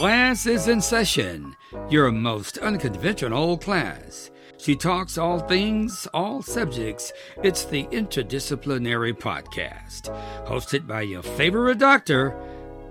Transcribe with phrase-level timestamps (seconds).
[0.00, 1.54] Class is in session,
[1.90, 4.30] your most unconventional class.
[4.56, 7.12] She talks all things, all subjects.
[7.42, 10.08] It's the Interdisciplinary Podcast.
[10.46, 12.34] Hosted by your favorite doctor,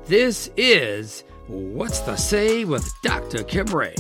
[0.05, 3.41] this is What's the Say with Dr.
[3.43, 3.95] Kim Ray.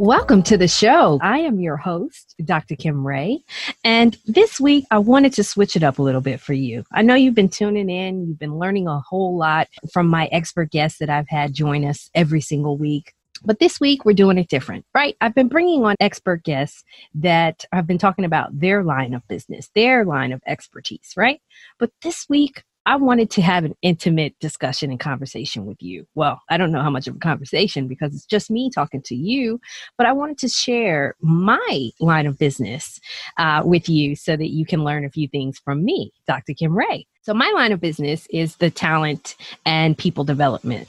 [0.00, 1.18] Welcome to the show.
[1.20, 2.74] I am your host, Dr.
[2.74, 3.44] Kim Ray.
[3.84, 6.84] And this week, I wanted to switch it up a little bit for you.
[6.90, 10.70] I know you've been tuning in, you've been learning a whole lot from my expert
[10.70, 13.12] guests that I've had join us every single week.
[13.44, 15.18] But this week, we're doing it different, right?
[15.20, 16.82] I've been bringing on expert guests
[17.16, 21.42] that have been talking about their line of business, their line of expertise, right?
[21.78, 26.06] But this week, I wanted to have an intimate discussion and conversation with you.
[26.14, 29.14] Well, I don't know how much of a conversation because it's just me talking to
[29.14, 29.60] you,
[29.98, 32.98] but I wanted to share my line of business
[33.36, 36.54] uh, with you so that you can learn a few things from me, Dr.
[36.54, 37.06] Kim Ray.
[37.22, 39.36] So, my line of business is the talent
[39.66, 40.88] and people development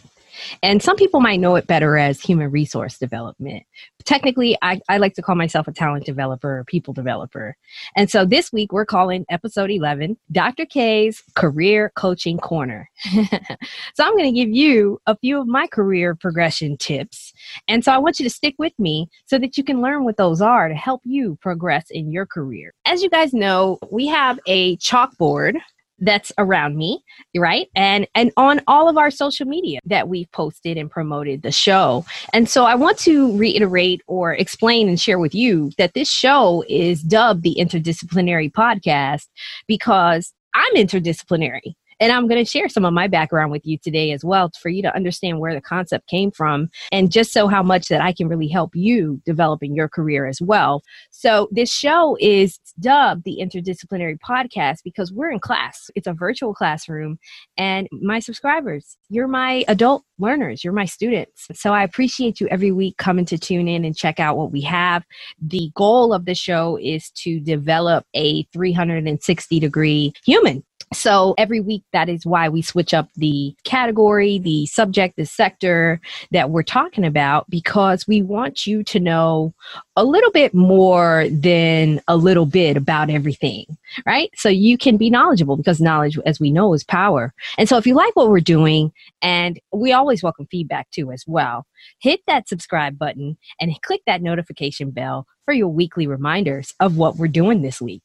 [0.64, 3.64] and some people might know it better as human resource development.
[4.06, 7.56] Technically, I, I like to call myself a talent developer or people developer.
[7.96, 10.66] And so this week we're calling episode 11 Dr.
[10.66, 12.90] K's Career Coaching Corner.
[13.04, 17.34] so I'm going to give you a few of my career progression tips.
[17.68, 20.18] And so I want you to stick with me so that you can learn what
[20.18, 22.74] those are to help you progress in your career.
[22.86, 25.58] As you guys know, we have a chalkboard
[26.02, 27.04] that's around me
[27.38, 27.68] right?
[27.76, 32.06] And and on all of our social media that we've posted and promoted the show.
[32.34, 36.64] And so i want to reiterate or explain and share with you that this show
[36.68, 39.28] is dubbed the interdisciplinary podcast
[39.68, 44.12] because i'm interdisciplinary and I'm going to share some of my background with you today
[44.12, 47.62] as well for you to understand where the concept came from and just so how
[47.62, 50.82] much that I can really help you develop in your career as well.
[51.12, 55.92] So, this show is dubbed the Interdisciplinary Podcast because we're in class.
[55.96, 57.20] It's a virtual classroom,
[57.56, 61.48] and my subscribers, you're my adult learners, you're my students.
[61.54, 64.62] So, I appreciate you every week coming to tune in and check out what we
[64.62, 65.04] have.
[65.40, 70.64] The goal of the show is to develop a 360 degree human
[70.94, 76.02] so every week, that is why we switch up the category, the subject, the sector
[76.32, 79.54] that we're talking about, because we want you to know
[79.96, 83.66] a little bit more than a little bit about everything,
[84.06, 84.30] right?
[84.36, 87.34] So you can be knowledgeable because knowledge, as we know, is power.
[87.58, 88.92] And so if you like what we're doing,
[89.22, 91.66] and we always welcome feedback too as well,
[92.00, 97.16] hit that subscribe button and click that notification bell for your weekly reminders of what
[97.16, 98.04] we're doing this week.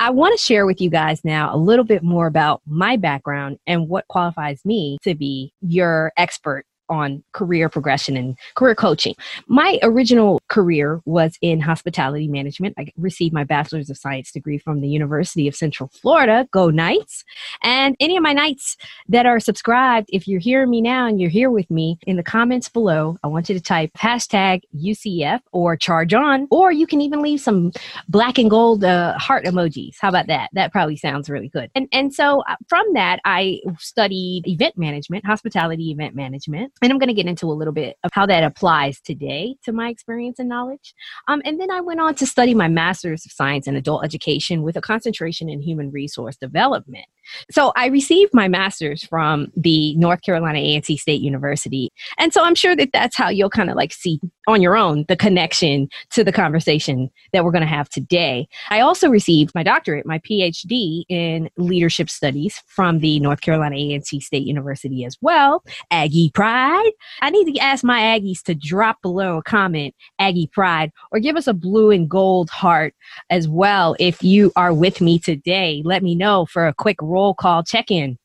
[0.00, 3.58] I want to share with you guys now a little bit more about my background
[3.66, 9.14] and what qualifies me to be your expert on career progression and career coaching.
[9.46, 12.74] My original career was in hospitality management.
[12.78, 16.48] I received my bachelor's of science degree from the University of Central Florida.
[16.50, 17.24] Go Knights.
[17.62, 18.76] And any of my Knights
[19.08, 22.22] that are subscribed, if you're hearing me now and you're here with me in the
[22.22, 27.00] comments below, I want you to type hashtag UCF or charge on, or you can
[27.00, 27.72] even leave some
[28.08, 29.96] black and gold uh, heart emojis.
[30.00, 30.50] How about that?
[30.52, 31.70] That probably sounds really good.
[31.74, 36.72] And, and so uh, from that, I studied event management, hospitality event management.
[36.82, 39.72] And I'm going to get into a little bit of how that applies today to
[39.72, 40.94] my experience and knowledge.
[41.26, 44.62] Um, and then I went on to study my master's of science in adult education
[44.62, 47.06] with a concentration in human resource development.
[47.50, 51.92] So I received my master's from the North Carolina A&T State University.
[52.16, 55.04] And so I'm sure that that's how you'll kind of like see on your own
[55.08, 58.48] the connection to the conversation that we're going to have today.
[58.70, 64.20] I also received my doctorate, my PhD in leadership studies from the North Carolina A&T
[64.20, 65.62] State University as well.
[65.90, 66.92] Aggie Pride.
[67.20, 71.36] I need to ask my Aggies to drop below a comment, Aggie Pride, or give
[71.36, 72.94] us a blue and gold heart
[73.28, 75.82] as well if you are with me today.
[75.84, 78.16] Let me know for a quick roll roll call check in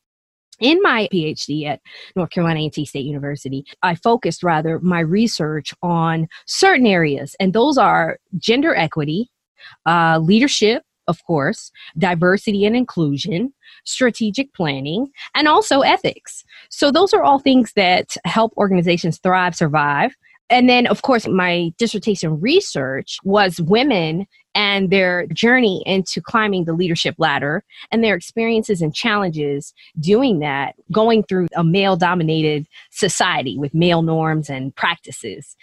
[0.60, 1.82] in my PhD at
[2.16, 7.78] North Carolina A&T State University, I focused rather my research on certain areas, and those
[7.78, 9.30] are gender equity,
[9.86, 13.52] uh, leadership, of course, diversity and inclusion,
[13.84, 16.46] strategic planning, and also ethics.
[16.70, 20.16] So, those are all things that help organizations thrive, survive,
[20.54, 26.74] and then, of course, my dissertation research was women and their journey into climbing the
[26.74, 33.58] leadership ladder and their experiences and challenges doing that, going through a male dominated society
[33.58, 35.56] with male norms and practices.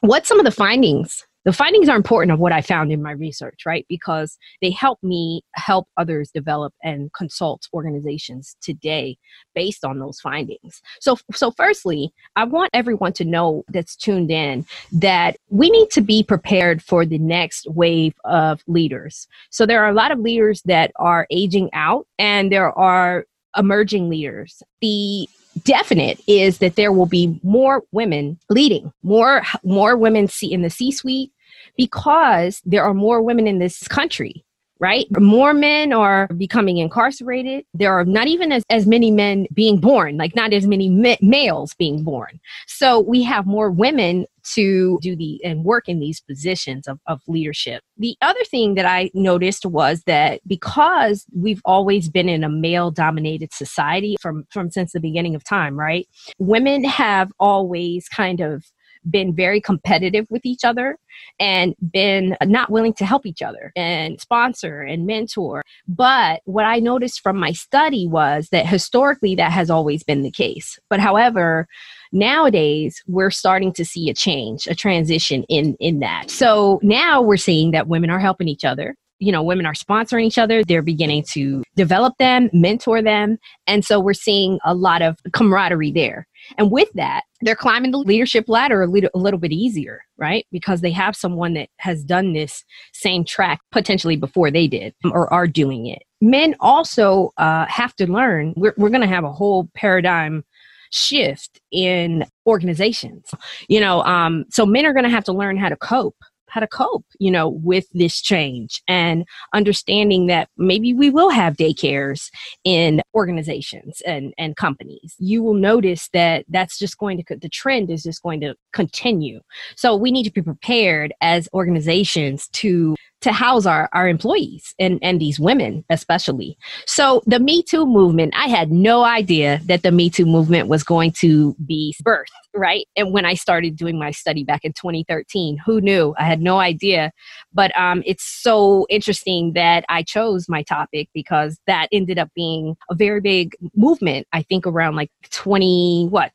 [0.00, 3.12] What some of the findings the findings are important of what I found in my
[3.12, 3.86] research, right?
[3.88, 9.16] Because they help me help others develop and consult organizations today
[9.54, 10.82] based on those findings.
[11.00, 16.00] So, so firstly, I want everyone to know that's tuned in that we need to
[16.00, 19.26] be prepared for the next wave of leaders.
[19.50, 23.24] So there are a lot of leaders that are aging out and there are
[23.56, 24.62] emerging leaders.
[24.80, 25.28] The
[25.64, 30.70] definite is that there will be more women leading, more more women see in the
[30.70, 31.30] C-suite
[31.76, 34.44] because there are more women in this country
[34.80, 35.06] right?
[35.18, 37.64] More men are becoming incarcerated.
[37.74, 41.16] There are not even as, as many men being born, like not as many ma-
[41.20, 42.40] males being born.
[42.66, 47.20] So we have more women to do the and work in these positions of, of
[47.28, 47.82] leadership.
[47.98, 52.90] The other thing that I noticed was that because we've always been in a male
[52.90, 56.08] dominated society from, from since the beginning of time, right?
[56.38, 58.64] Women have always kind of
[59.08, 60.98] been very competitive with each other
[61.38, 65.62] and been not willing to help each other and sponsor and mentor.
[65.88, 70.30] But what I noticed from my study was that historically that has always been the
[70.30, 70.78] case.
[70.88, 71.66] But however,
[72.12, 76.30] nowadays we're starting to see a change, a transition in in that.
[76.30, 80.24] So now we're seeing that women are helping each other you know, women are sponsoring
[80.24, 80.64] each other.
[80.64, 83.38] They're beginning to develop them, mentor them.
[83.66, 86.26] And so we're seeing a lot of camaraderie there.
[86.56, 90.46] And with that, they're climbing the leadership ladder a little, a little bit easier, right?
[90.50, 95.32] Because they have someone that has done this same track potentially before they did or
[95.32, 96.02] are doing it.
[96.22, 100.44] Men also uh, have to learn, we're, we're going to have a whole paradigm
[100.90, 103.30] shift in organizations.
[103.68, 106.16] You know, um, so men are going to have to learn how to cope
[106.50, 109.24] how to cope, you know, with this change and
[109.54, 112.30] understanding that maybe we will have daycares
[112.64, 115.14] in organizations and, and companies.
[115.18, 119.40] You will notice that that's just going to, the trend is just going to continue.
[119.76, 124.98] So we need to be prepared as organizations to to house our, our employees and,
[125.02, 126.56] and these women especially.
[126.86, 130.82] So the Me Too movement, I had no idea that the Me Too movement was
[130.82, 132.24] going to be birthed,
[132.54, 132.86] right?
[132.96, 136.14] And when I started doing my study back in 2013, who knew?
[136.18, 137.12] I had no idea.
[137.52, 142.76] But um, it's so interesting that I chose my topic because that ended up being
[142.88, 146.32] a very big movement, I think around like 20, what,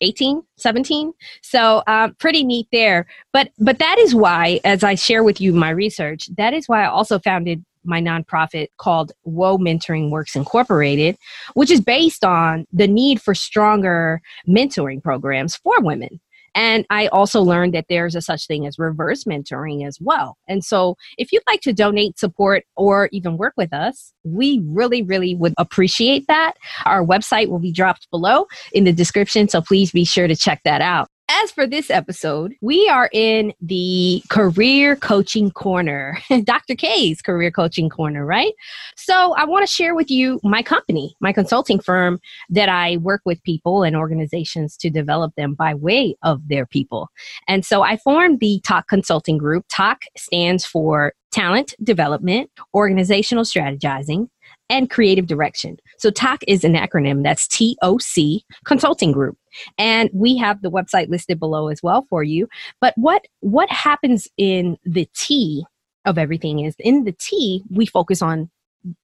[0.00, 1.12] 18 17
[1.42, 5.52] so um, pretty neat there but but that is why as i share with you
[5.52, 11.16] my research that is why i also founded my nonprofit called Whoa Mentoring Works Incorporated,
[11.54, 16.20] which is based on the need for stronger mentoring programs for women.
[16.54, 20.36] And I also learned that there's a such thing as reverse mentoring as well.
[20.48, 25.02] And so if you'd like to donate support or even work with us, we really,
[25.02, 26.54] really would appreciate that.
[26.84, 29.48] Our website will be dropped below in the description.
[29.48, 33.52] So please be sure to check that out as for this episode, we are in
[33.60, 36.74] the career coaching corner, Dr.
[36.74, 38.52] K's career coaching corner, right?
[38.96, 43.22] So I want to share with you my company, my consulting firm that I work
[43.24, 47.08] with people and organizations to develop them by way of their people.
[47.46, 49.66] And so I formed the TALK Consulting Group.
[49.68, 54.28] TALK stands for Talent Development, Organizational Strategizing,
[54.70, 55.76] and creative direction.
[55.98, 59.36] So TAC is an acronym that's TOC Consulting Group.
[59.76, 62.48] And we have the website listed below as well for you.
[62.80, 65.66] But what what happens in the T
[66.06, 68.48] of everything is in the T we focus on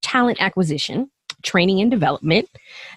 [0.01, 1.11] talent acquisition,
[1.43, 2.49] training and development,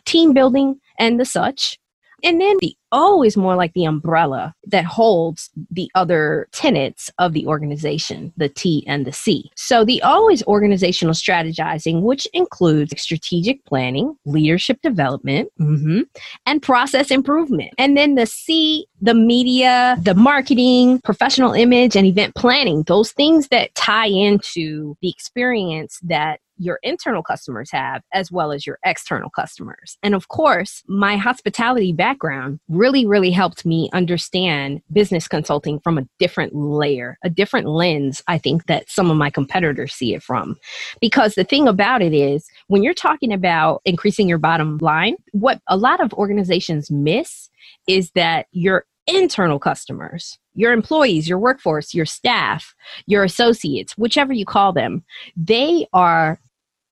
[0.05, 1.79] team building and the such.
[2.25, 7.33] And then the O is more like the umbrella that holds the other tenets of
[7.33, 9.51] the organization, the T and the C.
[9.57, 16.01] So the O is organizational strategizing, which includes strategic planning, leadership development, mm-hmm,
[16.47, 17.73] and process improvement.
[17.79, 23.49] And then the C, the media, the marketing, professional image, and event planning, those things
[23.49, 29.31] that tie into the experience that your internal customers have as well as your external
[29.31, 29.97] customers.
[30.03, 36.07] And of course, my hospitality background really, really helped me understand business consulting from a
[36.19, 40.57] different layer, a different lens, I think, that some of my competitors see it from.
[41.01, 45.61] Because the thing about it is, when you're talking about increasing your bottom line, what
[45.67, 47.49] a lot of organizations miss
[47.89, 52.75] is that your internal customers, your employees, your workforce, your staff,
[53.07, 55.03] your associates, whichever you call them,
[55.37, 56.39] they are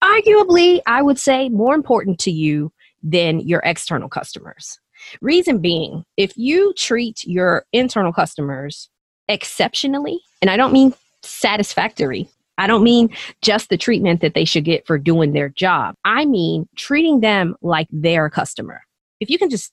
[0.03, 4.79] arguably, I would say, more important to you than your external customers.
[5.21, 8.89] Reason being, if you treat your internal customers
[9.29, 12.29] exceptionally, and I don't mean satisfactory,
[12.59, 15.95] I don't mean just the treatment that they should get for doing their job.
[16.05, 18.83] I mean treating them like their customer.
[19.21, 19.73] If you can just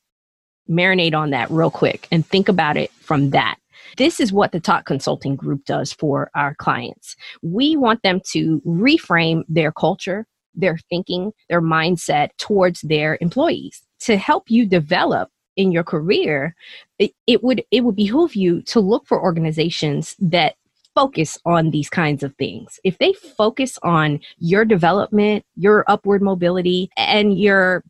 [0.70, 3.58] marinate on that real quick and think about it from that
[3.98, 7.16] This is what the Talk Consulting Group does for our clients.
[7.42, 14.18] We want them to reframe their culture, their thinking, their mindset towards their employees to
[14.18, 16.56] help you develop in your career.
[17.00, 20.56] It, it would it would behoove you to look for organizations that
[20.94, 22.80] focus on these kinds of things.
[22.84, 27.84] If they focus on your development, your upward mobility, and your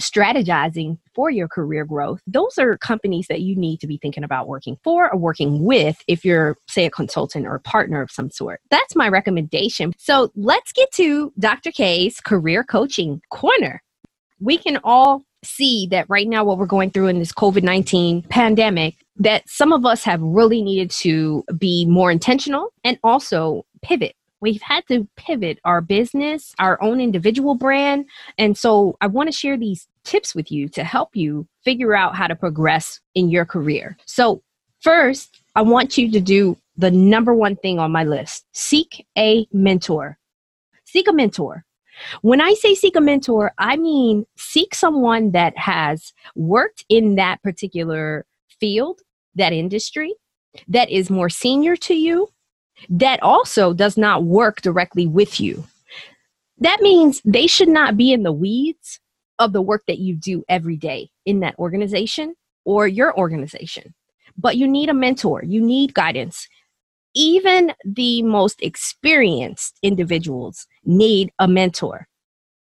[0.00, 4.48] strategizing for your career growth, those are companies that you need to be thinking about
[4.48, 8.30] working for or working with if you're, say, a consultant or a partner of some
[8.30, 8.60] sort.
[8.70, 9.92] That's my recommendation.
[9.98, 11.70] So let's get to Dr.
[11.70, 13.82] K's career coaching corner.
[14.40, 18.22] We can all see that right now, what we're going through in this COVID 19
[18.22, 24.16] pandemic, that some of us have really needed to be more intentional and also pivot
[24.44, 28.04] we've had to pivot our business, our own individual brand.
[28.36, 32.14] And so I want to share these tips with you to help you figure out
[32.14, 33.96] how to progress in your career.
[34.04, 34.42] So,
[34.82, 39.46] first, I want you to do the number one thing on my list seek a
[39.50, 40.18] mentor.
[40.84, 41.64] Seek a mentor.
[42.20, 47.42] When I say seek a mentor, I mean seek someone that has worked in that
[47.42, 48.26] particular
[48.60, 49.00] field,
[49.36, 50.14] that industry,
[50.68, 52.28] that is more senior to you,
[52.88, 55.64] that also does not work directly with you.
[56.58, 59.00] That means they should not be in the weeds
[59.38, 63.94] of the work that you do every day in that organization or your organization.
[64.36, 66.48] But you need a mentor, you need guidance.
[67.14, 72.08] Even the most experienced individuals need a mentor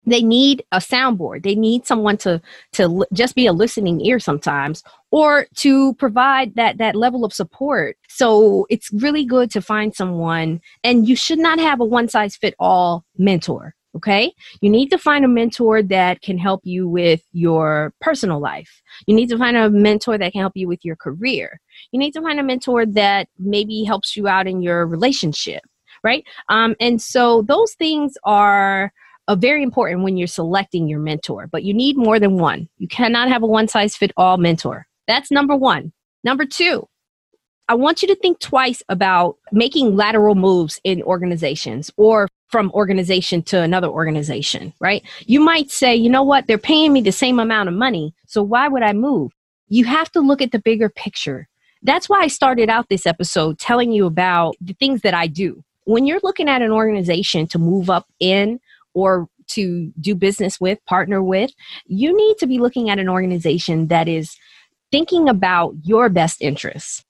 [0.05, 1.43] they need a soundboard.
[1.43, 2.41] They need someone to
[2.73, 7.97] to just be a listening ear sometimes or to provide that that level of support.
[8.07, 12.35] So it's really good to find someone and you should not have a one size
[12.35, 14.31] fit all mentor okay?
[14.61, 18.83] You need to find a mentor that can help you with your personal life.
[19.07, 21.59] You need to find a mentor that can help you with your career.
[21.91, 25.63] You need to find a mentor that maybe helps you out in your relationship
[26.03, 26.23] right?
[26.47, 28.91] Um, and so those things are
[29.35, 32.69] very important when you're selecting your mentor, but you need more than one.
[32.77, 34.87] You cannot have a one size fit all mentor.
[35.07, 35.91] That's number one.
[36.23, 36.87] Number two,
[37.67, 43.43] I want you to think twice about making lateral moves in organizations or from organization
[43.43, 45.03] to another organization, right?
[45.27, 48.41] You might say, you know what, they're paying me the same amount of money, so
[48.41, 49.31] why would I move?
[49.67, 51.47] You have to look at the bigger picture.
[51.83, 55.63] That's why I started out this episode telling you about the things that I do.
[55.85, 58.59] When you're looking at an organization to move up in,
[58.99, 61.51] or to do business with, partner with,
[61.85, 64.35] you need to be looking at an organization that is
[64.91, 67.03] thinking about your best interests.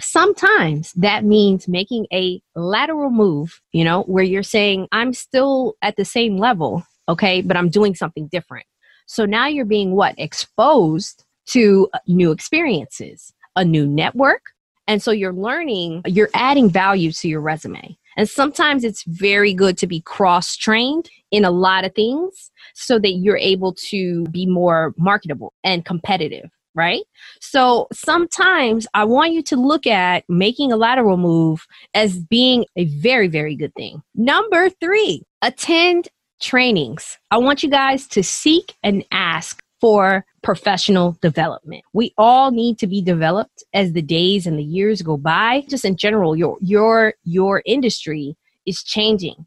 [0.00, 5.96] Sometimes that means making a lateral move, you know, where you're saying, I'm still at
[5.96, 8.66] the same level, okay, but I'm doing something different.
[9.06, 10.14] So now you're being what?
[10.18, 14.42] Exposed to uh, new experiences, a new network.
[14.88, 17.96] And so you're learning, you're adding value to your resume.
[18.16, 22.98] And sometimes it's very good to be cross trained in a lot of things so
[22.98, 27.02] that you're able to be more marketable and competitive right?
[27.40, 32.84] So sometimes I want you to look at making a lateral move as being a
[32.86, 34.02] very, very good thing.
[34.14, 36.08] Number three, attend
[36.40, 37.18] trainings.
[37.30, 41.84] I want you guys to seek and ask for professional development.
[41.92, 45.62] We all need to be developed as the days and the years go by.
[45.68, 49.44] Just in general, your your your industry is changing.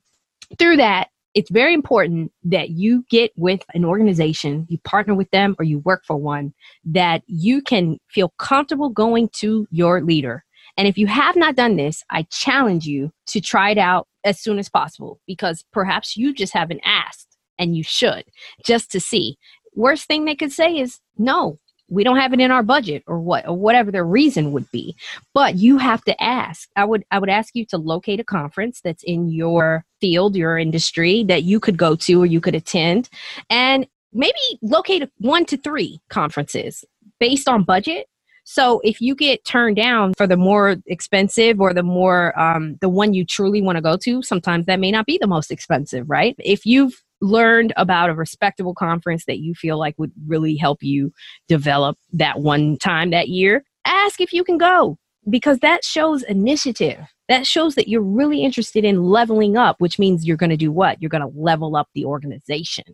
[0.60, 5.56] Through that, it's very important that you get with an organization, you partner with them
[5.58, 6.54] or you work for one
[6.86, 10.46] that you can feel comfortable going to your leader.
[10.78, 14.40] And if you have not done this, I challenge you to try it out as
[14.40, 18.24] soon as possible because perhaps you just haven't asked and you should
[18.64, 19.36] just to see
[19.78, 23.20] worst thing they could say is no we don't have it in our budget or
[23.20, 24.96] what or whatever their reason would be.
[25.34, 26.70] But you have to ask.
[26.76, 30.58] I would i would ask you to locate a conference that's in your field your
[30.58, 33.10] industry that you could go to or you could attend
[33.50, 36.84] and maybe locate one to three conferences
[37.20, 38.08] based on budget.
[38.44, 42.88] So if you get turned down for the more expensive or the more um, the
[42.88, 46.10] one you truly want to go to sometimes that may not be the most expensive
[46.10, 46.36] right?
[46.40, 51.12] If you've learned about a respectable conference that you feel like would really help you
[51.48, 54.98] develop that one time that year, ask if you can go
[55.30, 57.00] because that shows initiative.
[57.30, 60.72] That shows that you're really interested in leveling up, which means you're going to do
[60.72, 61.02] what?
[61.02, 62.86] You're going to level up the organization.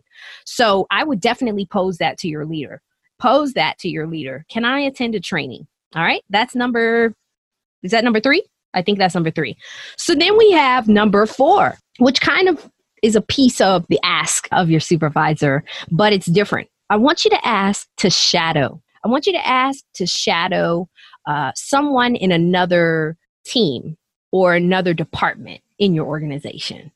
[0.44, 2.82] So I would definitely pose that to your leader.
[3.20, 4.44] Pose that to your leader.
[4.48, 5.68] Can I attend a training?
[5.94, 6.22] All right.
[6.30, 7.14] That's number,
[7.84, 8.44] is that number three?
[8.74, 9.56] I think that's number three.
[9.96, 12.68] So then we have number four, which kind of
[13.04, 16.68] is a piece of the ask of your supervisor, but it's different.
[16.88, 18.80] I want you to ask to shadow.
[19.04, 20.88] I want you to ask to shadow
[21.26, 23.98] uh, someone in another team
[24.32, 26.90] or another department in your organization.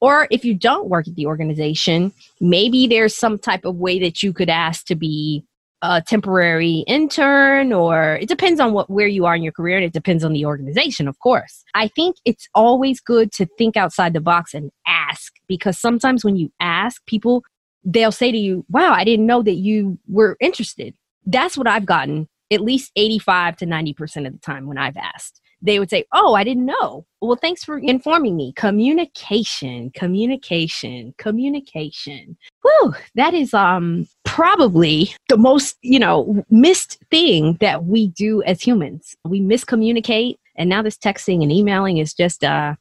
[0.00, 4.22] Or if you don't work at the organization, maybe there's some type of way that
[4.22, 5.44] you could ask to be
[5.86, 9.84] a temporary intern or it depends on what where you are in your career and
[9.84, 11.62] it depends on the organization of course.
[11.74, 16.36] I think it's always good to think outside the box and ask because sometimes when
[16.36, 17.42] you ask people
[17.84, 20.94] they'll say to you wow i didn't know that you were interested.
[21.26, 25.40] That's what i've gotten at least 85 to 90% of the time when i've asked
[25.64, 27.06] they would say, Oh, I didn't know.
[27.20, 28.52] Well, thanks for informing me.
[28.52, 32.36] Communication, communication, communication.
[32.62, 38.60] Whew, that is um probably the most, you know, missed thing that we do as
[38.60, 39.16] humans.
[39.24, 40.36] We miscommunicate.
[40.56, 42.74] And now this texting and emailing is just uh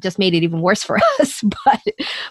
[0.00, 1.80] just made it even worse for us but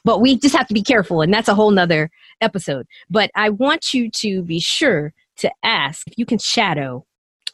[0.04, 2.10] but we just have to be careful and that's a whole nother
[2.42, 7.06] episode but i want you to be sure to ask if you can shadow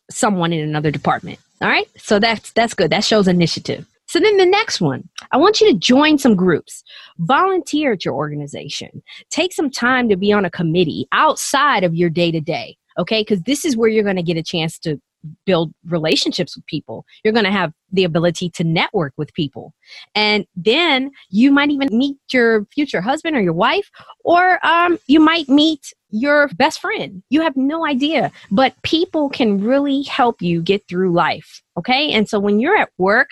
[0.09, 1.87] someone in another department all right.
[1.97, 2.91] So that's that's good.
[2.91, 3.87] That shows initiative.
[4.07, 6.83] So then the next one, I want you to join some groups.
[7.19, 9.03] Volunteer at your organization.
[9.29, 12.77] Take some time to be on a committee outside of your day to day.
[12.97, 13.21] Okay?
[13.21, 14.99] Because this is where you're going to get a chance to
[15.45, 17.05] build relationships with people.
[17.23, 19.73] You're going to have the ability to network with people.
[20.15, 23.89] And then you might even meet your future husband or your wife,
[24.23, 27.23] or um, you might meet your best friend.
[27.29, 28.31] You have no idea.
[28.51, 31.61] But people can really help you get through life.
[31.77, 32.11] Okay.
[32.11, 33.29] And so when you're at work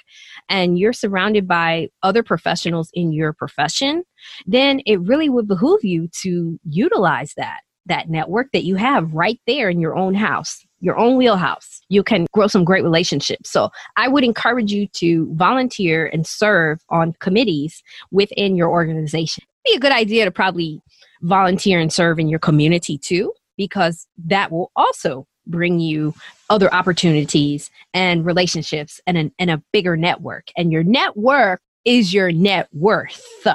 [0.50, 4.04] and you're surrounded by other professionals in your profession,
[4.46, 9.40] then it really would behoove you to utilize that that network that you have right
[9.46, 13.50] there in your own house your own wheelhouse, you can grow some great relationships.
[13.50, 19.44] So I would encourage you to volunteer and serve on committees within your organization.
[19.66, 20.82] Be a good idea to probably
[21.22, 26.14] volunteer and serve in your community too, because that will also bring you
[26.50, 30.50] other opportunities and relationships and, an, and a bigger network.
[30.58, 33.48] And your network is your net worth.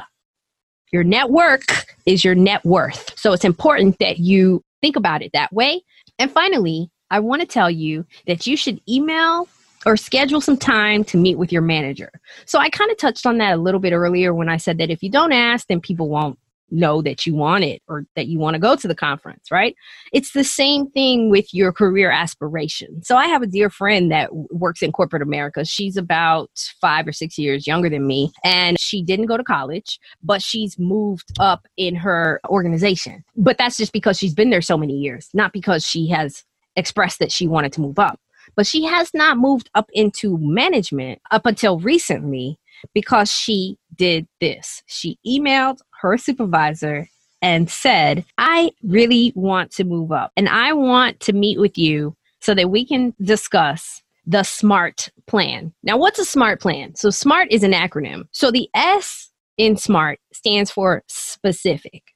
[0.92, 3.16] Your network is your net worth.
[3.18, 5.82] So it's important that you think about it that way.
[6.18, 9.48] And finally, I want to tell you that you should email
[9.86, 12.10] or schedule some time to meet with your manager.
[12.44, 14.90] So I kind of touched on that a little bit earlier when I said that
[14.90, 16.38] if you don't ask, then people won't
[16.72, 19.74] know that you want it or that you want to go to the conference, right?
[20.12, 23.02] It's the same thing with your career aspiration.
[23.02, 25.64] So I have a dear friend that works in corporate America.
[25.64, 26.50] She's about
[26.80, 30.78] five or six years younger than me, and she didn't go to college, but she's
[30.78, 33.24] moved up in her organization.
[33.36, 36.44] But that's just because she's been there so many years, not because she has
[36.76, 38.20] expressed that she wanted to move up.
[38.56, 42.58] But she has not moved up into management up until recently
[42.94, 44.82] because she did this.
[44.86, 47.08] She emailed her supervisor
[47.42, 52.16] and said, I really want to move up and I want to meet with you
[52.40, 55.72] so that we can discuss the SMART plan.
[55.82, 56.94] Now, what's a SMART plan?
[56.94, 58.24] So, SMART is an acronym.
[58.32, 62.09] So, the S in SMART stands for specific.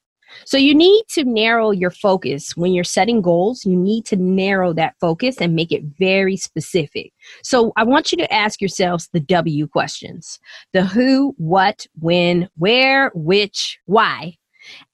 [0.44, 3.64] So you need to narrow your focus when you're setting goals.
[3.64, 7.12] You need to narrow that focus and make it very specific.
[7.42, 10.38] So I want you to ask yourselves the W questions
[10.72, 14.36] the who, what, when, where, which, why.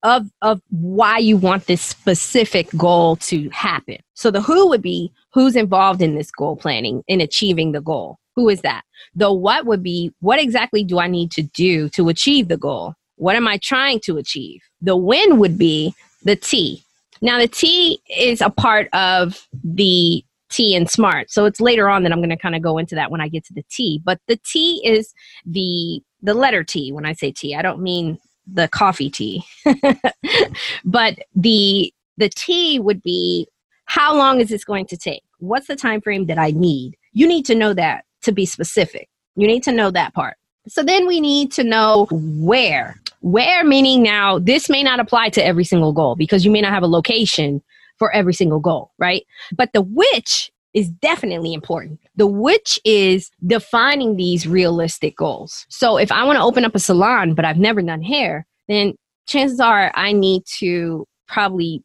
[0.02, 3.98] Of, of why you want this specific goal to happen.
[4.14, 8.18] So the who would be who's involved in this goal planning in achieving the goal.
[8.34, 8.82] Who is that?
[9.14, 12.94] The what would be what exactly do I need to do to achieve the goal?
[13.20, 14.62] What am I trying to achieve?
[14.80, 16.82] The win would be the T.
[17.20, 21.30] Now, the T is a part of the T in SMART.
[21.30, 23.28] So it's later on that I'm going to kind of go into that when I
[23.28, 24.00] get to the T.
[24.02, 25.12] But the T is
[25.44, 26.92] the the letter T.
[26.92, 28.18] When I say T, I don't mean
[28.50, 29.44] the coffee tea.
[30.84, 33.46] but the the T would be
[33.84, 35.22] how long is this going to take?
[35.40, 36.96] What's the time frame that I need?
[37.12, 39.10] You need to know that to be specific.
[39.36, 40.36] You need to know that part.
[40.68, 43.00] So then we need to know where.
[43.20, 46.72] Where meaning now, this may not apply to every single goal because you may not
[46.72, 47.62] have a location
[47.98, 49.26] for every single goal, right?
[49.54, 52.00] But the which is definitely important.
[52.16, 55.66] The which is defining these realistic goals.
[55.68, 58.94] So if I want to open up a salon, but I've never done hair, then
[59.26, 61.82] chances are I need to probably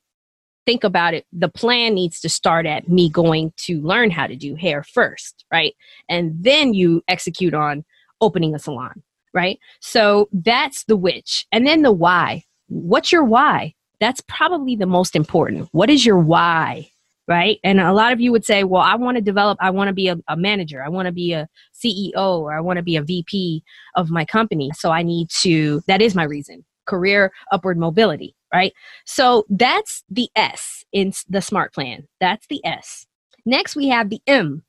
[0.65, 1.26] think about it.
[1.34, 5.45] The plan needs to start at me going to learn how to do hair first,
[5.52, 5.76] right?
[6.10, 7.84] And then you execute on
[8.21, 9.04] opening a salon
[9.36, 9.60] right?
[9.82, 11.45] So that's the which.
[11.52, 12.45] And then the why.
[12.67, 13.76] What's your why?
[14.00, 15.69] That's probably the most important.
[15.71, 16.89] What is your why?
[17.28, 17.60] Right.
[17.63, 19.93] And a lot of you would say, well, I want to develop, I want to
[19.93, 22.95] be a, a manager, I want to be a CEO, or I want to be
[22.98, 23.63] a VP
[23.95, 24.71] of my company.
[24.76, 28.36] So I need to, that is my reason career upward mobility.
[28.54, 28.74] Right.
[29.06, 32.08] So that's the S in the SMART plan.
[32.19, 33.08] That's the S.
[33.45, 34.63] Next, we have the M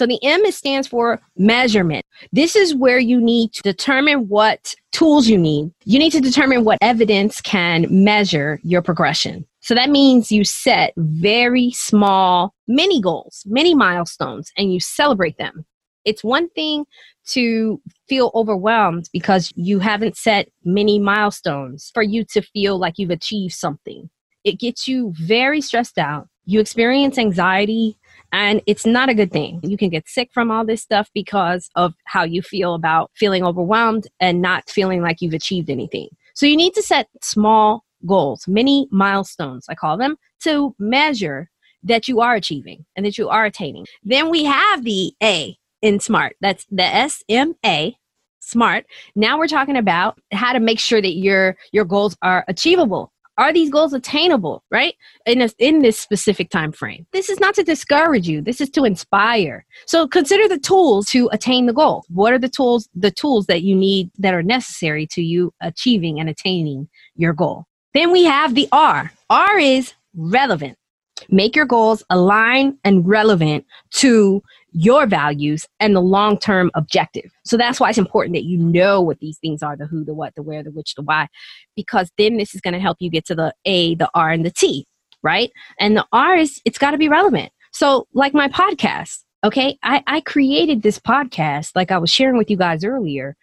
[0.00, 2.06] So the M stands for measurement.
[2.32, 5.74] This is where you need to determine what tools you need.
[5.84, 9.44] You need to determine what evidence can measure your progression.
[9.60, 15.66] So that means you set very small mini goals, mini milestones, and you celebrate them.
[16.06, 16.86] It's one thing
[17.32, 23.10] to feel overwhelmed because you haven't set many milestones for you to feel like you've
[23.10, 24.08] achieved something.
[24.44, 26.26] It gets you very stressed out.
[26.46, 27.98] You experience anxiety,
[28.32, 29.60] and it's not a good thing.
[29.62, 33.44] You can get sick from all this stuff because of how you feel about feeling
[33.44, 36.08] overwhelmed and not feeling like you've achieved anything.
[36.34, 41.50] So you need to set small goals, many milestones, I call them, to measure
[41.82, 43.86] that you are achieving and that you are attaining.
[44.02, 46.36] Then we have the A in SMART.
[46.40, 47.96] That's the S M A
[48.42, 53.12] smart now we're talking about how to make sure that your your goals are achievable
[53.40, 54.94] are these goals attainable right?
[55.26, 57.06] In, a, in this specific time frame.
[57.12, 58.40] This is not to discourage you.
[58.42, 59.64] This is to inspire.
[59.86, 62.04] So consider the tools to attain the goal.
[62.08, 66.20] What are the tools the tools that you need that are necessary to you achieving
[66.20, 67.64] and attaining your goal?
[67.94, 69.10] Then we have the R.
[69.30, 70.76] R is relevant.
[71.28, 74.42] Make your goals align and relevant to
[74.72, 77.30] your values and the long term objective.
[77.44, 80.14] So that's why it's important that you know what these things are the who, the
[80.14, 81.28] what, the where, the which, the why,
[81.76, 84.44] because then this is going to help you get to the A, the R, and
[84.44, 84.86] the T,
[85.22, 85.50] right?
[85.78, 87.52] And the R is, it's got to be relevant.
[87.72, 92.50] So, like my podcast, okay, I, I created this podcast, like I was sharing with
[92.50, 93.36] you guys earlier,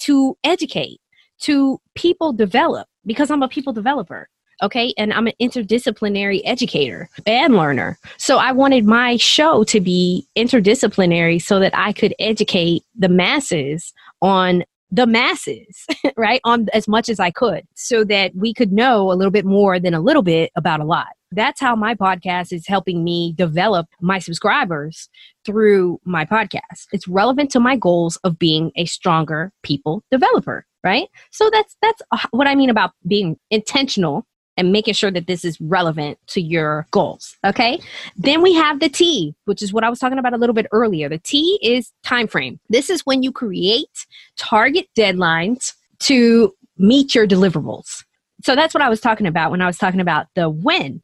[0.00, 1.00] to educate,
[1.40, 4.28] to people develop because I'm a people developer.
[4.62, 4.92] Okay.
[4.98, 7.98] And I'm an interdisciplinary educator and learner.
[8.18, 13.92] So I wanted my show to be interdisciplinary so that I could educate the masses
[14.20, 16.40] on the masses, right?
[16.44, 19.78] On as much as I could so that we could know a little bit more
[19.78, 21.08] than a little bit about a lot.
[21.32, 25.08] That's how my podcast is helping me develop my subscribers
[25.46, 26.86] through my podcast.
[26.92, 32.00] It's relevant to my goals of being a stronger people developer right so that's that's
[32.10, 34.26] uh, what i mean about being intentional
[34.60, 37.80] and making sure that this is relevant to your goals okay?
[38.16, 40.66] Then we have the t which is what i was talking about a little bit
[40.70, 41.08] earlier.
[41.08, 42.60] The t is time frame.
[42.68, 48.04] This is when you create target deadlines to meet your deliverables.
[48.44, 51.02] So that's what i was talking about when i was talking about the when.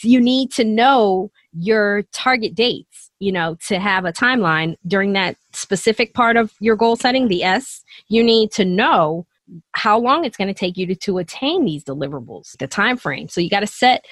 [0.00, 5.36] You need to know your target dates you know to have a timeline during that
[5.52, 7.82] specific part of your goal setting the s.
[8.08, 9.26] You need to know
[9.72, 13.28] how long it's going to take you to, to attain these deliverables the time frame
[13.28, 14.04] so you got to set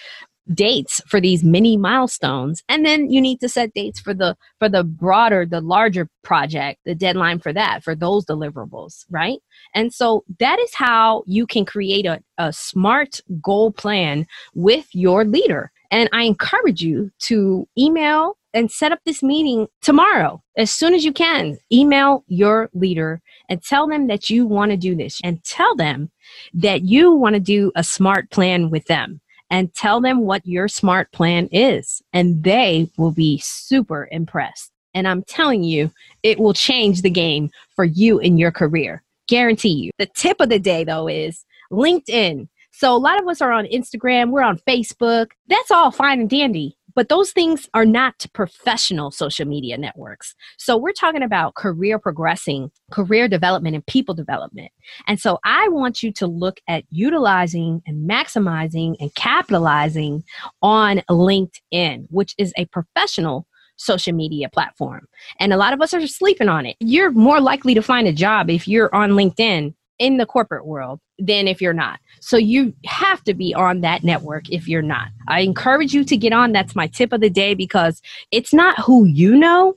[0.54, 4.68] dates for these mini milestones and then you need to set dates for the for
[4.68, 9.38] the broader the larger project the deadline for that for those deliverables right?
[9.74, 15.24] And so that is how you can create a, a smart goal plan with your
[15.24, 15.70] leader.
[15.90, 21.04] And I encourage you to email and set up this meeting tomorrow as soon as
[21.04, 21.58] you can.
[21.70, 26.10] Email your leader and tell them that you want to do this and tell them
[26.54, 30.68] that you want to do a smart plan with them and tell them what your
[30.68, 32.02] smart plan is.
[32.12, 34.72] And they will be super impressed.
[34.94, 35.90] And I'm telling you,
[36.22, 39.02] it will change the game for you in your career.
[39.28, 39.90] Guarantee you.
[39.98, 42.48] The tip of the day, though, is LinkedIn.
[42.72, 45.28] So a lot of us are on Instagram, we're on Facebook.
[45.48, 46.75] That's all fine and dandy.
[46.96, 50.34] But those things are not professional social media networks.
[50.58, 54.72] So we're talking about career progressing, career development, and people development.
[55.06, 60.24] And so I want you to look at utilizing and maximizing and capitalizing
[60.62, 65.06] on LinkedIn, which is a professional social media platform.
[65.38, 66.76] And a lot of us are sleeping on it.
[66.80, 71.00] You're more likely to find a job if you're on LinkedIn in the corporate world
[71.18, 72.00] than if you're not.
[72.26, 75.10] So you have to be on that network if you're not.
[75.28, 76.50] I encourage you to get on.
[76.50, 79.76] That's my tip of the day because it's not who you know,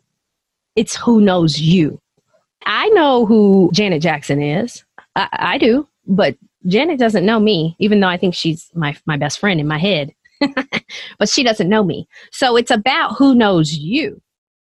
[0.75, 2.01] it's who knows you.
[2.65, 4.83] I know who Janet Jackson is.
[5.15, 9.15] I, I do, but Janet doesn't know me, even though I think she's my, my
[9.15, 10.11] best friend in my head.
[11.19, 12.07] but she doesn't know me.
[12.31, 14.19] So it's about who knows you.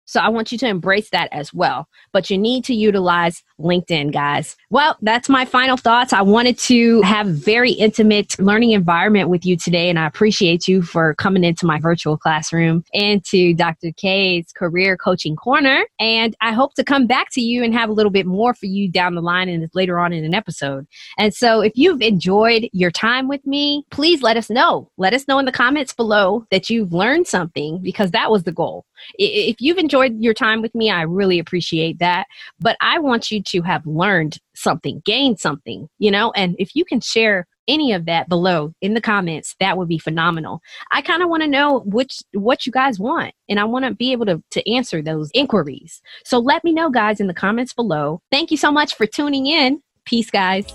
[0.06, 1.88] So I want you to embrace that as well.
[2.12, 4.56] But you need to utilize LinkedIn, guys.
[4.70, 6.12] Well, that's my final thoughts.
[6.12, 10.82] I wanted to have very intimate learning environment with you today, and I appreciate you
[10.82, 13.92] for coming into my virtual classroom and to Dr.
[13.92, 15.84] K's Career Coaching Corner.
[15.98, 18.66] And I hope to come back to you and have a little bit more for
[18.66, 20.86] you down the line and later on in an episode.
[21.18, 24.90] And so if you've enjoyed your time with me, please let us know.
[24.96, 28.52] Let us know in the comments below that you've learned something because that was the
[28.52, 28.84] goal.
[29.14, 32.26] If you've enjoyed your time with me, I really appreciate that.
[32.60, 36.84] But I want you to have learned something, gained something, you know, and if you
[36.84, 40.60] can share any of that below in the comments, that would be phenomenal.
[40.92, 43.94] I kind of want to know which what you guys want, and I want to
[43.94, 46.02] be able to to answer those inquiries.
[46.24, 48.20] So let me know, guys, in the comments below.
[48.30, 49.80] Thank you so much for tuning in.
[50.04, 50.66] Peace, guys.